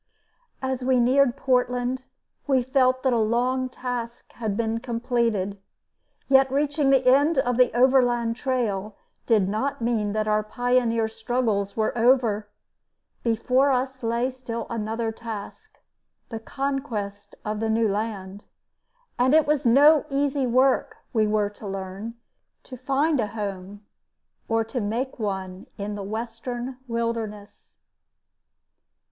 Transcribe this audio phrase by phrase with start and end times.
[0.63, 2.05] As we neared Portland
[2.47, 5.59] we felt that a long task had been completed.
[6.27, 11.77] Yet reaching the end of the Overland Trail did not mean that our pioneer struggles
[11.77, 12.49] were over.
[13.21, 15.77] Before us lay still another task
[16.29, 18.43] the conquest of the new land.
[19.19, 22.15] And it was no easy work, we were to learn,
[22.63, 23.85] to find a home
[24.47, 27.75] or make one in the western wilderness.